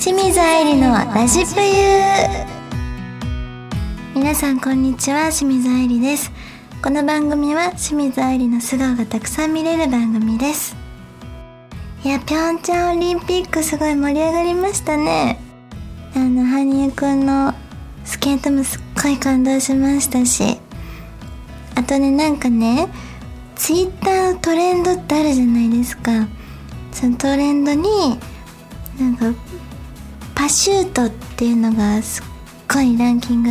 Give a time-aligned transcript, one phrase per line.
[0.00, 1.66] 清水愛理のラジプユ
[4.14, 5.24] 皆さんこんにちは。
[5.24, 6.32] 清水愛理です。
[6.82, 10.74] この番組は清水愛理の素顔がたくさん見れる番組です。
[12.02, 15.38] いやピョンチャンオリンピックすごい盛り上がりましたね。
[16.16, 17.52] あの羽生くんの
[18.06, 20.58] スケートもすっごい感動しましたし。
[21.74, 22.88] あとねなんかね
[23.54, 26.26] ツイッターのトレンドってあるじゃないですか。
[26.90, 28.18] そのトレンドに
[28.98, 29.26] なんか
[30.40, 32.24] パシュートっていうのがすっ
[32.66, 33.50] ごいランキング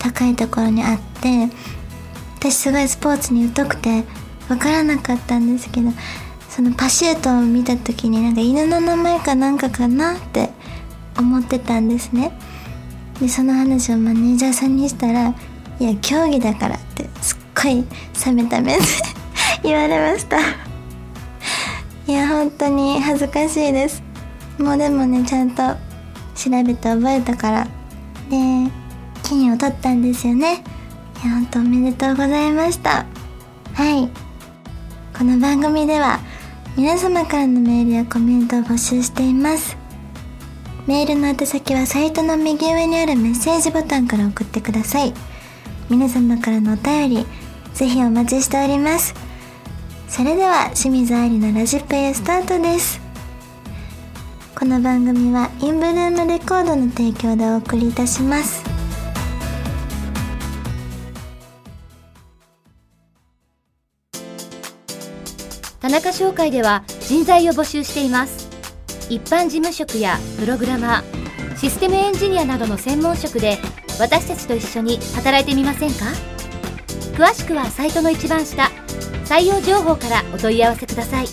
[0.00, 1.48] 高いところにあって
[2.40, 4.02] 私すごいスポーツに疎くて
[4.48, 5.90] 分からなかったんですけど
[6.48, 10.50] そのパシュートを見た時になんか犬の名前かなんかかなって
[11.16, 12.36] 思ってたんですね。
[13.20, 15.32] でその話をマネージャーさんにしたら
[15.78, 17.84] 「いや競技だから」ってすっごい
[18.26, 18.82] 冷めた目で
[19.62, 20.40] 言われました。
[22.08, 24.02] いや本当に恥ずかしいです。
[24.58, 25.83] もうでもねちゃんと
[26.34, 27.64] 調べて覚えたから。
[28.28, 28.70] で
[29.22, 30.64] 金を取ったんですよね。
[31.22, 33.06] いや本当おめでとうございました。
[33.74, 34.08] はい。
[35.16, 36.20] この番組では
[36.76, 39.76] 皆様からのメールやコメントを募集しています。
[40.86, 45.14] メールの宛先はサイトの右上にあるメッセージボタンから送ってください。
[45.88, 47.26] 皆様からのお便り
[47.74, 49.14] ぜひお待ちしております。
[50.08, 53.03] それでは清水愛理のラジプエスタートです。
[54.64, 58.64] この番組はインブルームレコードの提供でお送りいたします。
[65.80, 68.48] 田中商会では人材を募集しています。
[69.10, 73.58] 一般事務職やプログラマーシステムエンジニアなどの専門職で
[74.00, 76.06] 私たちと一緒に働いてみませんか？
[77.22, 78.70] 詳しくはサイトの一番下
[79.26, 81.26] 採用情報からお問い合わせください。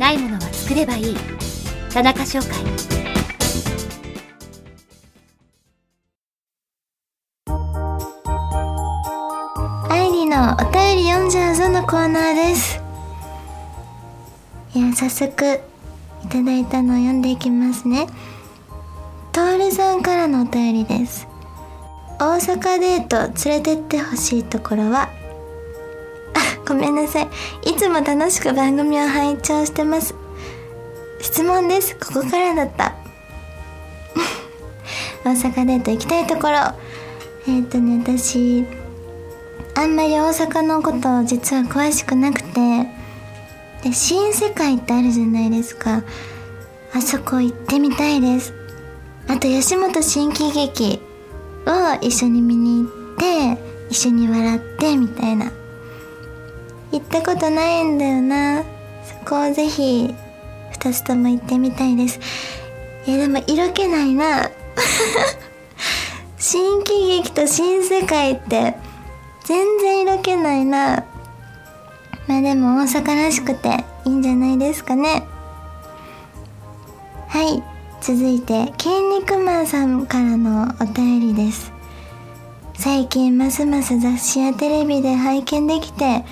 [0.00, 1.35] ないものは作ればいい。
[1.96, 2.48] 田中商会
[9.88, 12.82] 愛理のお便り読んじゃうぞのコーナーです。
[14.74, 15.60] いや早速
[16.22, 18.06] いただいたのを読んでいきますね。
[19.32, 21.26] トールさんからのお便りです。
[22.18, 25.08] 大阪デート連れてってほしいところは？
[26.34, 27.28] あごめんなさい。
[27.70, 30.14] いつも楽しく番組を拝聴してます。
[31.26, 31.96] 質問です。
[31.96, 32.94] ここからだった。
[35.24, 36.58] 大阪デート行きたいところ。
[37.48, 38.64] えっ、ー、とね私
[39.74, 42.88] あんまり大阪のこと実は詳しくなくて。
[43.82, 46.04] で新世界ってあるじゃないですか。
[46.94, 48.54] あそこ行ってみたいです。
[49.26, 51.00] あと吉本新喜劇
[51.66, 52.88] を一緒に見に行っ
[53.18, 53.60] て
[53.90, 55.50] 一緒に笑ってみたいな。
[56.92, 58.62] 行ったことないんだよな。
[58.62, 58.66] そ
[59.28, 60.14] こをぜひ
[60.86, 62.20] 2つとも行ってみたいです。
[63.06, 64.50] いやでも色気ないな。
[66.38, 68.76] 新喜劇と新世界って
[69.44, 71.04] 全然色気ないな。
[72.28, 75.26] まあでも大阪らしくていいんじゃないですかね。
[77.28, 77.62] はい
[78.00, 81.72] 続いて筋肉マンさんからのお便りです。
[82.74, 86.24] 最近ますます雑誌やテレビで拝見できて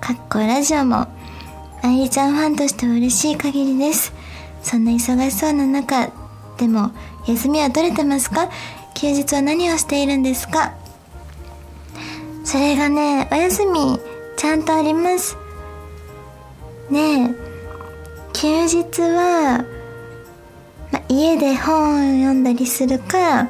[0.00, 1.06] かっこラジオも
[1.86, 4.12] 愛理ちゃんファンとしては嬉しい限りです。
[4.60, 6.10] そんな忙しそうな中
[6.58, 6.90] でも
[7.28, 8.48] 休みは取れてますか？
[8.94, 10.74] 休日は何をしているんですか？
[12.44, 14.00] それがねお休み
[14.36, 15.36] ちゃんとあります。
[16.90, 17.34] ねえ
[18.32, 19.64] 休日は、
[20.90, 23.48] ま、家で本を読んだりするか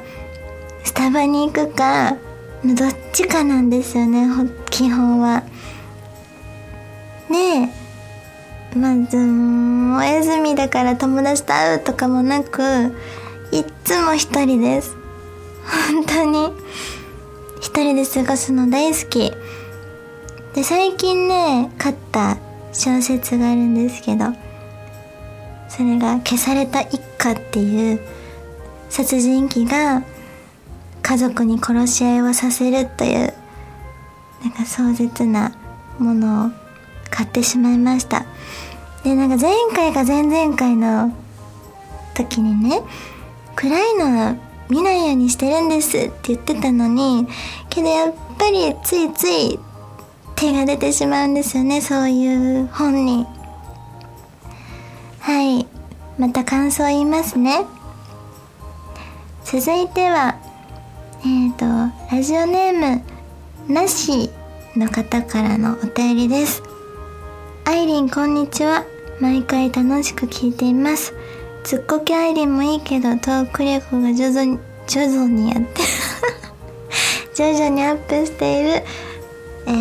[0.83, 2.15] スタバに行くか
[2.63, 4.27] どっちかなんですよね
[4.69, 5.43] 基本は。
[7.29, 7.86] ねえ
[8.77, 12.61] まずお休みだから友達と会うとかもなく
[13.51, 14.95] いっつも一人です。
[15.91, 16.51] 本当に
[17.59, 19.31] 一人で過ごすの大好き。
[20.53, 22.37] で最近ね買った
[22.73, 24.25] 小説があるんですけど
[25.69, 27.99] それが「消された一家」っていう
[28.89, 30.03] 殺人鬼が
[31.03, 33.33] 家族に殺し合いをさせるという
[34.43, 35.51] なんか壮絶な
[35.99, 36.66] ものを
[37.09, 38.25] 買ってしまいました。
[39.03, 41.13] でなんか前回か前々回の
[42.15, 42.81] 時にね
[43.55, 44.35] 暗いのは
[44.69, 47.27] 見ないようにしてるんですって言ってたのに
[47.69, 49.59] けどやっぱりついつい
[50.35, 53.25] 手が出てしまうんですよねそういう本に。
[55.19, 55.67] はい。
[56.17, 57.65] また感想言いますね。
[59.43, 60.37] 続いては
[61.23, 62.73] えっ、ー、とラジオネー
[63.67, 64.29] ムなし
[64.75, 66.66] の方からのお便りです。
[67.67, 68.85] アイリンこんにちは。
[69.19, 71.13] 毎回楽しく聞いています。
[71.65, 75.81] ツッコキアイリンもいいけどトーク力が徐々に徐々にやって
[77.35, 78.69] 徐々にアップしている。
[79.65, 79.71] え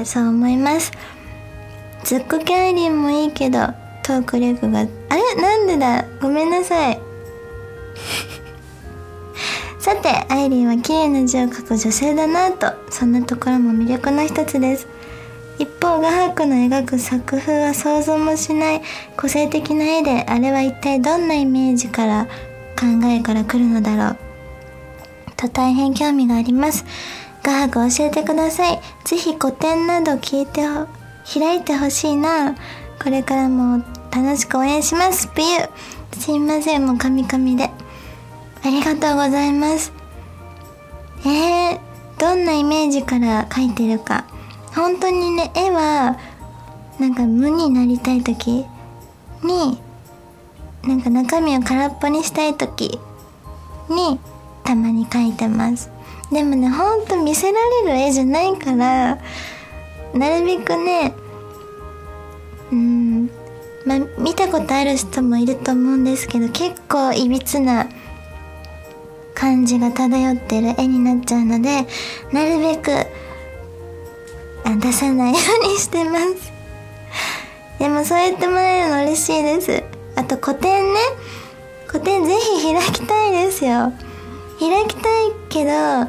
[0.00, 0.90] ー、そう思います。
[2.04, 3.58] ツッコキアイリンもいいけど
[4.02, 5.34] トーク力があれ？
[5.34, 6.06] なんでだ？
[6.22, 6.98] ごめんなさい。
[9.78, 14.95] さてアイリンは綺麗な字を書く女性だなとそんなところも魅力の一つです。
[15.58, 18.82] 一方画伯の描く作風は想像もしない
[19.16, 22.26] 個性的な絵であれは一体どんなイメージから
[22.78, 24.16] 考えから来るのだろう。
[25.36, 26.84] と大変興味があります。
[27.42, 28.80] 画伯教えてください。
[29.04, 30.62] ぜひ古典など聞いて
[31.32, 32.54] 開いてほしいな。
[33.02, 35.28] これからも楽しく応援します。
[35.28, 36.20] ピュー。
[36.20, 36.86] すいません。
[36.86, 37.70] もうカミカミで。
[38.64, 39.92] ありがとうございます。
[41.24, 41.80] えー、
[42.18, 44.24] どんなイメージから描いてるか。
[44.76, 46.18] 本当にね絵は
[47.00, 48.64] なんか無になりたい時
[49.42, 49.80] に
[50.84, 53.00] なんか中身を空っぽにしたい時
[53.88, 54.20] に
[54.62, 55.90] たまに描いてます。
[56.30, 59.18] でもねほんと見せられる絵じゃないから
[60.12, 61.14] なるべくね
[62.72, 63.30] うん
[63.86, 67.86] まあ見たことある人もいると思うんですけど結構いびつな
[69.34, 71.86] 感じが漂ってる絵になっちゃうので
[72.32, 72.90] なるべく
[74.80, 76.52] 出さないようにしてます。
[77.78, 79.82] でもそう言ってもらえるの嬉しいです。
[80.16, 81.00] あと個展ね。
[81.90, 83.92] 個展ぜひ開きたいですよ。
[84.58, 86.08] 開きたいけど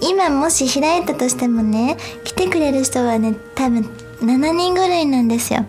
[0.00, 3.82] 今もし開いたとしてもね来てくれる人はね多分
[4.20, 5.64] 7人ぐらいなんですよ。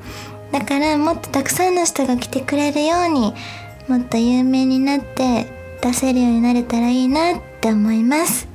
[0.52, 3.34] だからもっとたくさんの人が来てくれるように
[3.88, 5.48] もっと有名になって
[5.82, 8.48] 出せるようになれたらいいなって思います。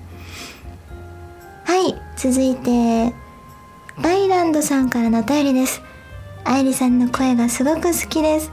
[1.64, 3.23] はい続いて
[4.02, 5.80] バイランドさんからのお便りです。
[6.44, 8.50] 愛理さんの声がすごく好きです。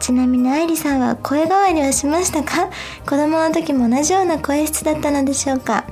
[0.00, 2.70] ちなみに愛理さんは声変わりはしましたか？
[3.04, 5.84] 子供の時も同じような声質だったのでしょうか？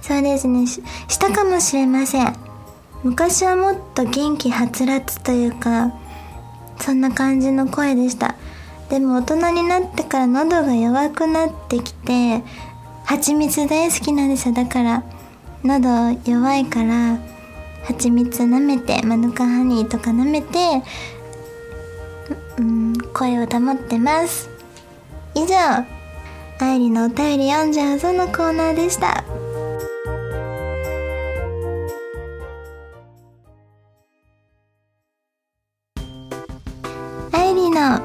[0.00, 0.66] そうですね。
[0.66, 0.82] し
[1.18, 2.34] たかもしれません。
[3.02, 5.92] 昔はもっと元気はつらつというか
[6.80, 8.36] そんな感じの声でした。
[8.88, 12.42] でも大人になってから喉が弱くなってきて
[13.04, 14.54] 蜂蜜大好きなんですよ。
[14.54, 15.04] だから
[15.62, 17.18] 喉弱いから
[17.86, 20.82] 蜂蜜舐めてマヌカハニーとか舐めて
[22.58, 24.48] うん声を保ってます。
[25.34, 25.54] 以上
[26.58, 29.24] 愛理のお便り読んじゃうぞのコーナーでした。
[37.32, 38.00] 愛理の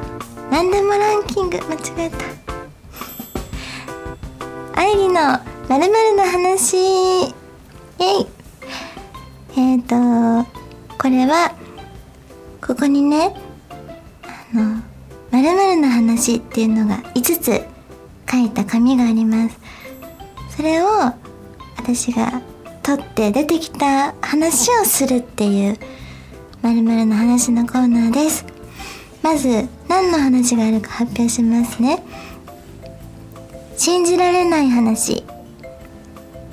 [0.52, 1.78] 何でもランキング間違
[2.08, 2.18] えた。
[4.82, 5.16] 愛理の
[5.70, 5.88] まる
[6.18, 6.76] の話。
[6.76, 8.39] イェイ。
[9.60, 10.50] えっ、ー、と
[10.98, 11.54] これは
[12.66, 13.36] ここにね
[14.54, 14.82] あの
[15.32, 17.66] 「まるの話」っていうのが5つ
[18.32, 19.60] 書いた紙があります。
[20.56, 20.88] それを
[21.76, 22.42] 私が
[22.84, 25.78] 取って出てきた話をするっていう
[26.64, 28.46] 「まるの話」のコーナーです。
[29.22, 32.02] まず何の話があるか発表しますね。
[33.76, 35.26] 信じられない話。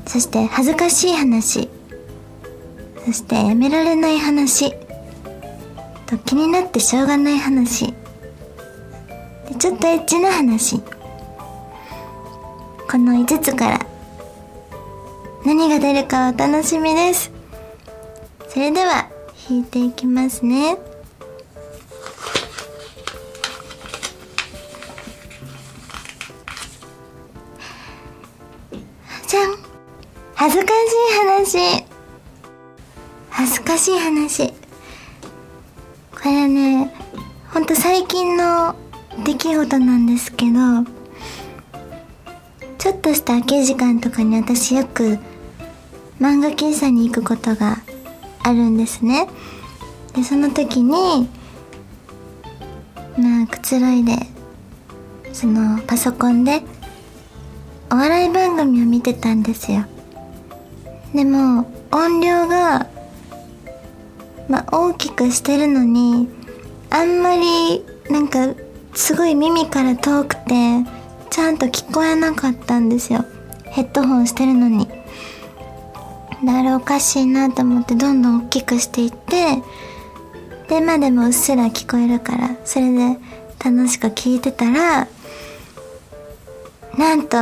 [0.06, 1.65] そして恥ずかしい話。
[3.06, 4.72] そしてやめられない話。
[6.06, 7.86] と気になってしょうがない話。
[7.86, 10.80] でちょっとエッチな話。
[12.90, 13.86] この5つから。
[15.44, 17.30] 何が出るかお楽しみです。
[18.48, 19.08] それでは
[19.48, 20.76] 引いていきますね。
[33.76, 34.48] しい話。
[34.48, 34.54] こ
[36.24, 36.92] れね
[37.52, 38.74] ほんと最近の
[39.24, 40.84] 出来事なんですけど
[42.78, 45.18] ちょっとした空き時間とかに私よく
[46.20, 47.78] 漫画喫茶に行くことが
[48.42, 49.28] あるんですね。
[50.14, 51.28] でその時に
[53.18, 54.12] まあくつろいで
[55.32, 56.62] そのパソコンで
[57.90, 59.84] お笑い番組を見てたんですよ。
[61.14, 62.86] でも音量が、
[64.48, 66.28] まあ、大きくしてるのに
[66.90, 68.54] あんまりなんか
[68.94, 70.84] すごい耳から遠くて
[71.30, 73.24] ちゃんと聞こえなかったんですよ。
[73.64, 74.88] ヘッドホンしてるのに。
[76.44, 79.62] だからおかしいなと思ってどんどん大きくしていって
[80.68, 83.18] でまあでもうっすら聞こえるからそれで
[83.64, 85.08] 楽しく聞いてたら
[86.96, 87.38] なんと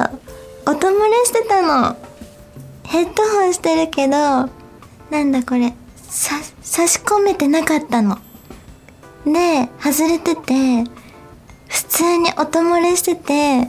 [0.67, 1.97] 音漏れしてたの。
[2.85, 4.49] ヘッドホンしてるけどな
[5.25, 5.75] んだこれ。
[6.15, 8.19] さ差し込めてなかったの。
[9.27, 10.89] で外れてて
[11.67, 13.69] 普通に音漏れしてて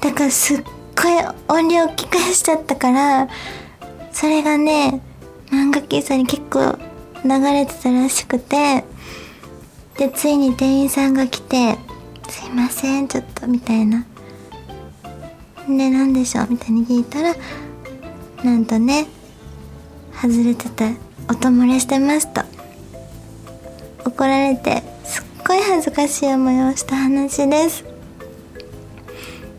[0.00, 0.62] だからすっ
[0.94, 3.28] ごい音量大きくしちゃったから
[4.12, 5.02] それがね
[5.50, 6.78] 漫画喫茶に結構
[7.24, 8.84] 流れてたらしくて
[9.98, 11.76] でついに店員さんが来て
[12.30, 14.06] 「すいませんちょっと」みたいな。
[15.66, 17.34] で何でしょうみたいに聞いたら
[18.44, 19.06] なんとね
[20.12, 20.86] 外れてた
[21.32, 22.42] 音漏れしてますと
[24.04, 27.84] 怒られてすっごい恥ずかしい思いをした話です。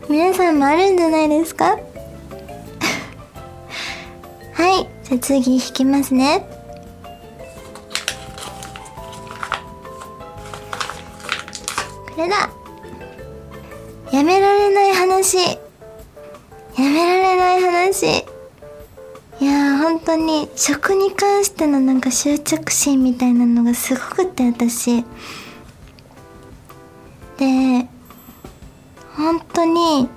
[0.08, 1.76] 皆さんもあるんじゃないですか？
[4.54, 6.44] はいじゃあ次引きますね。
[12.14, 12.50] これだ。
[20.64, 25.04] 食に関してのなんか執着心みたいなのがすごくて私。
[27.36, 27.88] で
[29.16, 30.08] 本当に、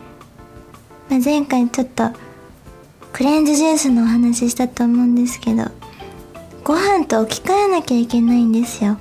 [1.10, 2.12] まあ、前回ちょっと
[3.12, 5.64] クレンズジュースのお話ししたと思うんですけど
[6.64, 9.00] ご飯と置き換えなきゃいけないんですよ。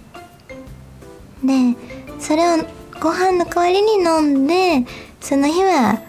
[1.45, 1.77] で
[2.21, 2.57] それを
[3.03, 6.01] ご飯の代わりに飲んでその日は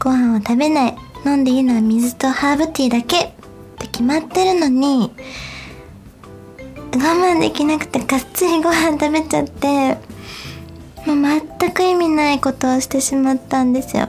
[0.00, 0.96] ご飯を食べない。
[1.24, 3.39] 飲んでいいのは水とハーブティーだけ。
[4.00, 5.12] 決まってるのに
[6.92, 9.98] 我慢できなくてがっつりご飯食べちゃって
[11.06, 11.16] もう
[11.58, 14.08] 全く意味ないことをしてしまったんですよ。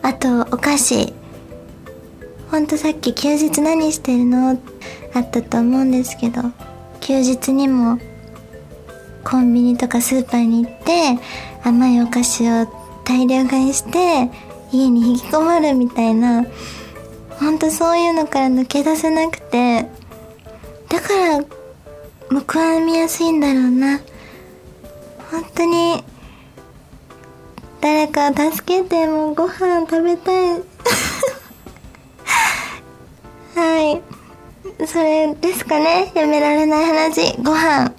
[0.00, 1.12] あとお菓子。
[2.50, 4.58] ほんとさっき休日何してるの？
[5.12, 6.40] あったと思うんですけど
[7.00, 7.98] 休日にも
[9.22, 11.18] コンビニとかスーパーに行って
[11.62, 12.66] 甘いお菓子を
[13.04, 14.30] 大量買いして
[14.72, 16.46] 家に引きこもるみたいな
[17.40, 19.86] ほんとそういうのから抜け出せなくて
[20.90, 21.44] だから
[22.46, 24.00] 報わみやすいんだろうな。
[25.30, 26.04] 本当に
[27.80, 30.60] 誰か助けてもうご飯食べたい。
[33.56, 34.02] はい。
[34.86, 36.12] それですかね。
[36.14, 37.36] やめられない話。
[37.38, 37.92] ご飯。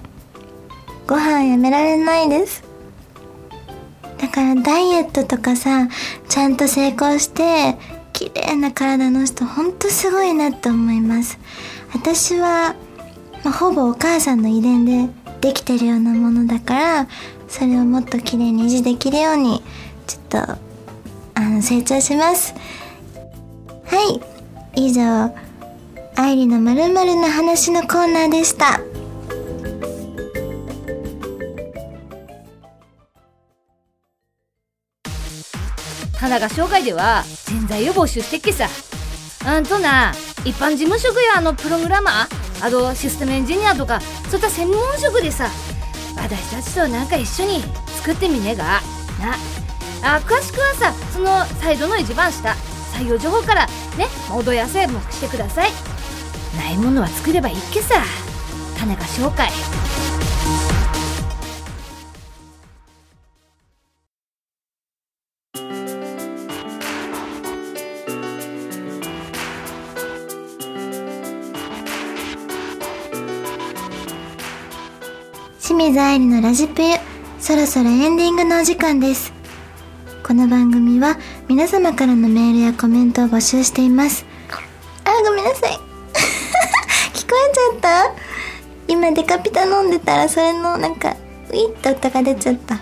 [1.06, 2.62] ご飯やめられないです。
[4.18, 5.88] だからダイエットとかさ
[6.28, 7.76] ちゃんと成功して
[8.22, 11.40] 綺麗な体の人ほんとすごいなって思います。
[11.92, 12.76] 私は、
[13.42, 17.08] まあ、ほぼお母さんの遺伝でできてるようなものだから
[17.48, 19.60] それをもっと綺麗に維持できるように
[20.06, 22.54] ちょっとあの成長します。
[23.86, 24.20] は
[24.76, 24.84] い。
[24.84, 25.34] 以上
[26.14, 28.80] 愛理のまるまるな話のコーナーでした。
[36.22, 38.68] 田中商会では人材を募集してっけさ。
[39.44, 40.12] うんとな
[40.44, 45.48] 一般事務職やあのプログラマーあとシステムエンジニアとかそういった専門職でさ
[46.16, 47.60] 私たちとなんか一緒に
[47.96, 48.64] 作ってみねえが。
[49.20, 49.34] な。
[50.16, 52.54] あ詳しくはさそのサイトの一番下
[52.94, 53.66] 採用情報から
[53.98, 55.72] ねお問い合わせもしてください。
[56.56, 57.96] ないものは作ればいいっけさ。
[58.78, 59.48] 田中商会
[75.72, 76.96] 清水愛理のラジプユ。
[77.40, 79.32] そろそろエンディングのお時間です。
[80.22, 81.16] この番組は
[81.48, 84.26] 皆様からのメールやコメントを募集しています。
[85.06, 85.72] あごめんなさい。
[87.16, 88.12] 聞こえちゃった？
[88.86, 91.16] 今デカピタ飲んでたらそれのなんか
[91.48, 92.78] ウィッと音が出ちゃった。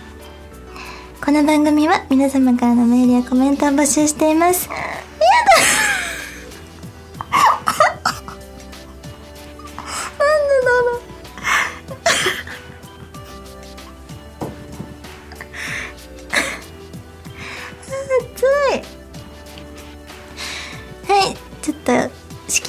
[1.25, 4.69] この番組は皆様からのメールやコメントを募集しています。
[4.69, 5.80] やだ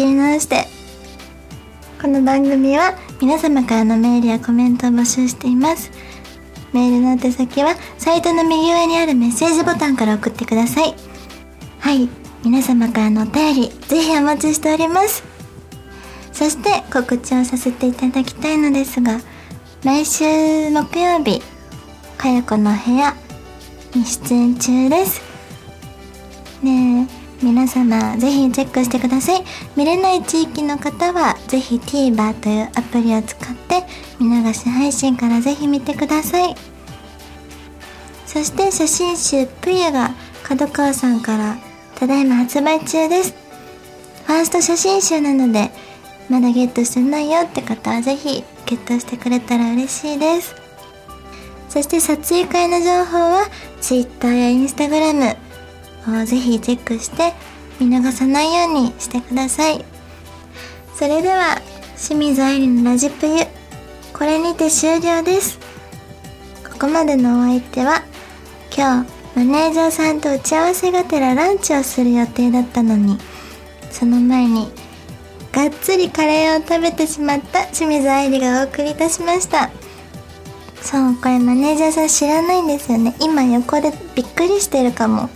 [0.02, 0.66] 仕切り直して。
[2.02, 5.92] この番組は皆様からのメールやコメントを募集しています。
[6.74, 10.96] メールの宛先はサイトの右上にあるメッセージボタンから送ってください。
[11.80, 12.10] はい。
[12.44, 15.24] 皆様からのお便りぜひお待ちしております。
[16.34, 19.20] そして告知をさせていただきたいのですが
[19.84, 20.24] 来週
[20.72, 21.44] 木曜日
[22.18, 23.14] かよこの部屋
[23.94, 25.22] に出演中です。
[26.64, 27.21] ねえ。
[27.42, 29.44] 皆様ぜひチェックしてください。
[29.76, 33.84] 見れない地域の方はぜひ TVer というアプリを使って
[34.20, 36.56] 見流し配信からぜひ見てください。
[38.28, 40.12] そして写真集「ぷゆ」が
[40.44, 41.58] 角川さんから
[41.96, 43.34] ただいま発売中です。
[44.26, 45.72] ファースト写真集なので
[46.30, 50.56] まだゲットしてないよって方はぜひゲットしてくれたら嬉しいです。
[51.70, 53.48] そして撮影会の情報は
[53.82, 55.36] Twitter や Instagram
[56.26, 57.34] ぜひチェックして
[57.80, 59.86] 見逃さないようにしてください。
[60.96, 61.62] それでは
[61.98, 63.46] 清水愛理のラジプユ。
[64.14, 65.60] これにて終了です。
[66.64, 68.04] ここまでのお相手は
[68.76, 73.18] 今日マネージャーさんと打ち合わせがてらランチをする予定だったのに
[73.92, 74.72] その前に
[75.52, 79.70] がっつりカレーを食べてしまった清水愛理がお送りいたしました。
[80.82, 83.16] そうこれマネージャーさん知らないんですよね。
[83.20, 85.30] 今横でびっくりしてるかも。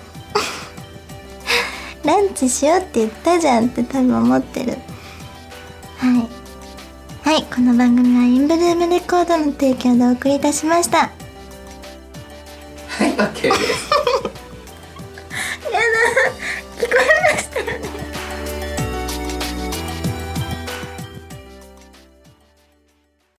[2.05, 4.77] ランチしようって言ったじゃんって多分思ってる。
[5.97, 6.29] はい。
[7.23, 11.11] はいこの番組はインブルームレコードの提供でお送りいたしました。
[12.87, 13.94] はい OK です。